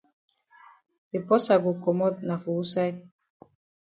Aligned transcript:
De 1.11 1.19
porsa 1.27 1.53
go 1.63 1.71
komot 1.83 2.15
na 2.27 2.35
for 2.41 2.53
wusaid? 2.57 2.95